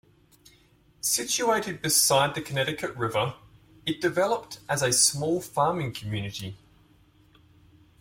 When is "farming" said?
5.39-5.93